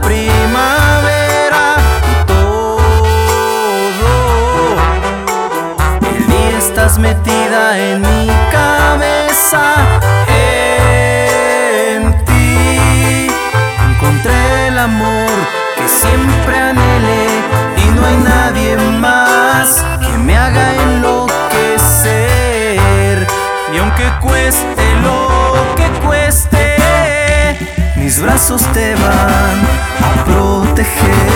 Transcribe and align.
primavera 0.00 1.76
y 2.10 2.14
todo. 2.26 2.48
El 6.10 6.26
día 6.26 6.58
estás 6.58 6.98
metida 6.98 7.78
en 7.78 8.00
mi 8.02 8.26
cabeza. 8.52 9.62
En 10.28 12.02
ti 12.24 13.28
encontré 13.90 14.68
el 14.68 14.78
amor 14.78 15.30
que 15.76 15.88
siempre 15.88 16.58
anhelé 16.58 17.26
y 17.76 17.84
no 17.94 18.00
hay 18.06 18.16
nadie 18.16 18.76
más 19.00 19.84
que 20.00 20.18
me 20.18 20.36
haga 20.36 20.74
enloquecer. 20.74 22.06
Y 23.72 23.78
aunque 23.78 24.04
cueste 24.20 24.84
lo 25.02 25.18
que 25.76 25.86
cueste 26.06 26.68
mis 28.08 28.22
brazos 28.22 28.62
te 28.72 28.94
van. 28.94 29.57
the 30.78 30.84
hill 30.84 31.27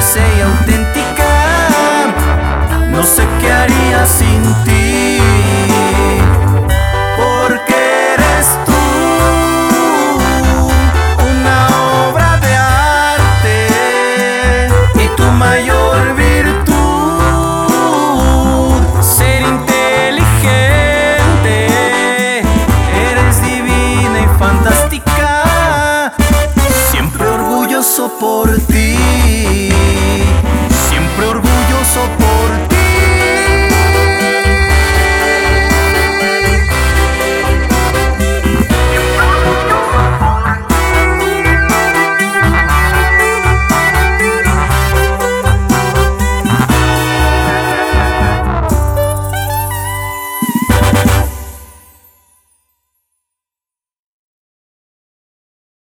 dulce 0.00 0.20
auténtica. 0.42 1.68
No 2.90 3.02
sé 3.02 3.26
qué 3.38 3.52
haría 3.52 4.06
sin 4.06 4.42
ti. 4.64 4.79